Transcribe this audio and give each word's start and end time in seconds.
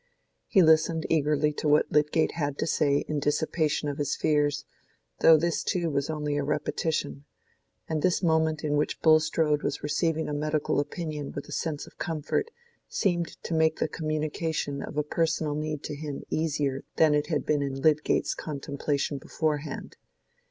He 0.47 0.63
listened 0.63 1.05
eagerly 1.11 1.53
to 1.53 1.67
what 1.67 1.91
Lydgate 1.91 2.31
had 2.31 2.57
to 2.57 2.65
say 2.65 3.05
in 3.07 3.19
dissipation 3.19 3.87
of 3.87 3.99
his 3.99 4.15
fears, 4.15 4.65
though 5.19 5.37
this 5.37 5.63
too 5.63 5.91
was 5.91 6.09
only 6.09 6.41
repetition; 6.41 7.25
and 7.87 8.01
this 8.01 8.23
moment 8.23 8.63
in 8.63 8.77
which 8.77 8.99
Bulstrode 9.03 9.61
was 9.61 9.83
receiving 9.83 10.27
a 10.27 10.33
medical 10.33 10.79
opinion 10.79 11.31
with 11.33 11.47
a 11.47 11.51
sense 11.51 11.85
of 11.85 11.99
comfort, 11.99 12.49
seemed 12.89 13.27
to 13.43 13.53
make 13.53 13.77
the 13.77 13.87
communication 13.87 14.81
of 14.81 14.97
a 14.97 15.03
personal 15.03 15.53
need 15.53 15.83
to 15.83 15.93
him 15.95 16.23
easier 16.31 16.83
than 16.95 17.13
it 17.13 17.27
had 17.27 17.45
been 17.45 17.61
in 17.61 17.79
Lydgate's 17.79 18.33
contemplation 18.33 19.19
beforehand. 19.19 19.97